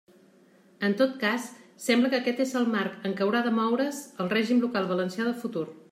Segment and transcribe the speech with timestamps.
[0.87, 1.45] En tot cas,
[1.83, 5.29] sembla que aquest és el marc en què haurà de moure's el règim local valencià
[5.29, 5.67] del futur.